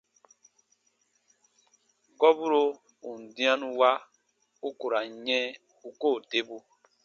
Gɔburo 2.19 2.61
ù 3.07 3.09
n 3.19 3.21
dĩanu 3.35 3.67
wa, 3.79 3.91
u 4.67 4.69
ku 4.79 4.85
ra 4.91 4.99
n 5.11 5.15
yɛ̃ 5.27 5.45
u 5.87 5.89
koo 6.01 6.17
debu. 6.29 6.57